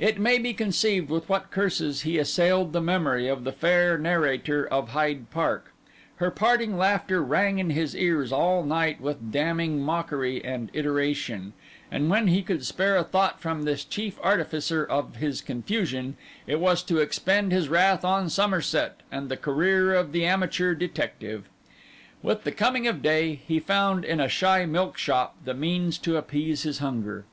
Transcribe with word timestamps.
It 0.00 0.18
may 0.18 0.38
be 0.38 0.52
conceived 0.52 1.10
with 1.10 1.28
what 1.28 1.52
curses 1.52 2.00
he 2.02 2.18
assailed 2.18 2.72
the 2.72 2.80
memory 2.80 3.28
of 3.28 3.44
the 3.44 3.52
fair 3.52 3.96
narrator 3.96 4.66
of 4.66 4.88
Hyde 4.88 5.30
Park; 5.30 5.72
her 6.16 6.28
parting 6.32 6.76
laughter 6.76 7.22
rang 7.22 7.60
in 7.60 7.70
his 7.70 7.94
ears 7.94 8.32
all 8.32 8.64
night 8.64 9.00
with 9.00 9.30
damning 9.30 9.80
mockery 9.80 10.44
and 10.44 10.70
iteration; 10.72 11.52
and 11.88 12.10
when 12.10 12.26
he 12.26 12.42
could 12.42 12.64
spare 12.66 12.96
a 12.96 13.04
thought 13.04 13.40
from 13.40 13.62
this 13.62 13.84
chief 13.84 14.18
artificer 14.24 14.84
of 14.84 15.14
his 15.18 15.40
confusion, 15.40 16.16
it 16.48 16.58
was 16.58 16.82
to 16.82 16.98
expend 16.98 17.52
his 17.52 17.68
wrath 17.68 18.04
on 18.04 18.28
Somerset 18.28 19.02
and 19.12 19.28
the 19.28 19.36
career 19.36 19.94
of 19.94 20.10
the 20.10 20.26
amateur 20.26 20.74
detective. 20.74 21.44
With 22.24 22.42
the 22.42 22.50
coming 22.50 22.88
of 22.88 23.02
day, 23.02 23.36
he 23.46 23.60
found 23.60 24.04
in 24.04 24.18
a 24.18 24.28
shy 24.28 24.66
milk 24.66 24.98
shop 24.98 25.36
the 25.44 25.54
means 25.54 25.96
to 25.98 26.16
appease 26.16 26.64
his 26.64 26.80
hunger. 26.80 27.24